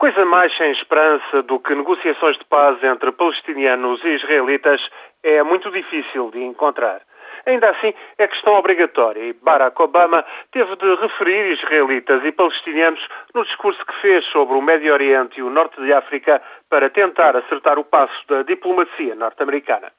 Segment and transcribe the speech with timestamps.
[0.00, 4.80] Coisa mais sem esperança do que negociações de paz entre palestinianos e israelitas
[5.22, 7.02] é muito difícil de encontrar.
[7.44, 13.44] Ainda assim, é questão obrigatória e Barack Obama teve de referir israelitas e palestinianos no
[13.44, 16.40] discurso que fez sobre o Médio Oriente e o Norte de África
[16.70, 19.92] para tentar acertar o passo da diplomacia norte-americana.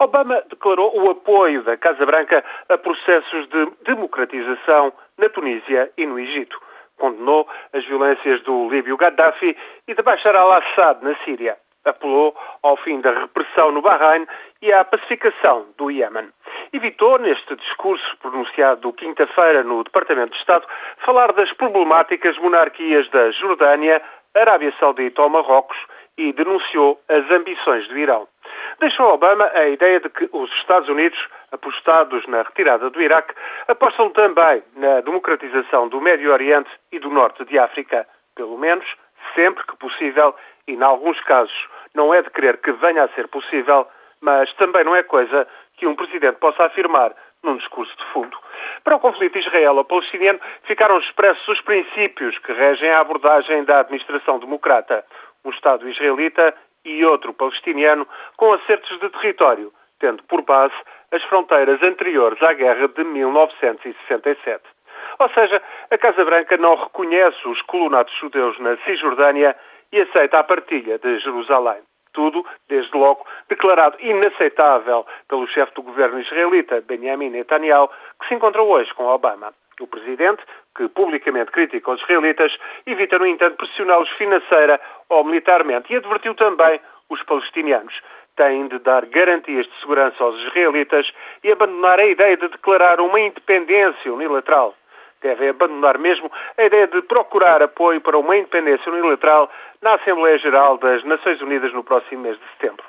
[0.00, 6.18] Obama declarou o apoio da Casa Branca a processos de democratização na Tunísia e no
[6.18, 6.60] Egito
[7.04, 9.54] condenou as violências do líbio Gaddafi
[9.86, 11.54] e de Bashar al-Assad na Síria.
[11.84, 14.26] Apelou ao fim da repressão no Bahrein
[14.62, 16.30] e à pacificação do Iêmen.
[16.72, 20.66] Evitou, neste discurso pronunciado quinta-feira no Departamento de Estado,
[21.04, 24.00] falar das problemáticas monarquias da Jordânia,
[24.34, 25.76] Arábia Saudita ou Marrocos
[26.16, 28.26] e denunciou as ambições do Irão.
[28.80, 31.18] Deixou Obama a ideia de que os Estados Unidos,
[31.54, 33.34] apostados na retirada do Iraque,
[33.68, 38.84] apostam também na democratização do Médio Oriente e do Norte de África, pelo menos
[39.34, 40.34] sempre que possível,
[40.66, 43.86] e em alguns casos não é de crer que venha a ser possível,
[44.20, 47.12] mas também não é coisa que um presidente possa afirmar
[47.42, 48.36] num discurso de fundo.
[48.82, 55.04] Para o conflito israelo-palestiniano ficaram expressos os princípios que regem a abordagem da administração democrata.
[55.44, 58.06] Um Estado israelita e outro palestiniano
[58.36, 60.74] com acertos de território, tendo por base
[61.14, 64.62] as fronteiras anteriores à guerra de 1967.
[65.18, 69.54] Ou seja, a Casa Branca não reconhece os colonatos judeus na Cisjordânia
[69.92, 71.82] e aceita a partilha de Jerusalém.
[72.12, 77.88] Tudo, desde logo, declarado inaceitável pelo chefe do governo israelita, Benjamin Netanyahu,
[78.20, 79.52] que se encontra hoje com Obama.
[79.80, 80.40] O presidente,
[80.76, 82.56] que publicamente critica os israelitas,
[82.86, 86.80] evita, no entanto, pressioná-los financeira ou militarmente e advertiu também
[87.14, 87.94] os palestinianos.
[88.36, 91.10] Têm de dar garantias de segurança aos israelitas
[91.42, 94.74] e abandonar a ideia de declarar uma independência unilateral.
[95.22, 99.50] Devem abandonar mesmo a ideia de procurar apoio para uma independência unilateral
[99.80, 102.84] na Assembleia Geral das Nações Unidas no próximo mês de setembro.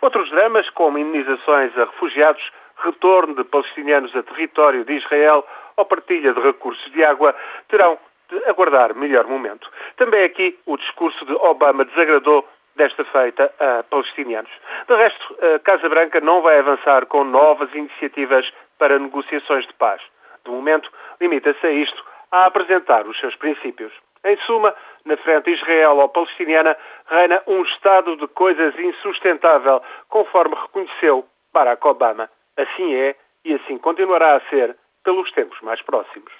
[0.00, 2.42] Outros dramas, como indenizações a refugiados,
[2.84, 5.44] retorno de palestinianos a território de Israel
[5.76, 7.34] ou partilha de recursos de água,
[7.68, 7.98] terão
[8.30, 9.68] de aguardar melhor momento.
[9.96, 12.46] Também aqui o discurso de Obama desagradou
[12.80, 14.50] desta feita a palestinianos.
[14.88, 20.00] De resto, a Casa Branca não vai avançar com novas iniciativas para negociações de paz.
[20.46, 22.02] De momento, limita-se a isto,
[22.32, 23.92] a apresentar os seus princípios.
[24.24, 24.74] Em suma,
[25.04, 26.74] na frente israelo-palestiniana
[27.06, 32.30] reina um estado de coisas insustentável, conforme reconheceu Barack Obama.
[32.56, 33.14] Assim é
[33.44, 34.74] e assim continuará a ser
[35.04, 36.32] pelos tempos mais próximos.